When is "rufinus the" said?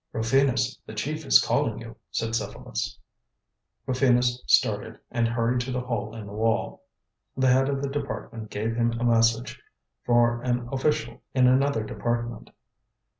0.13-0.95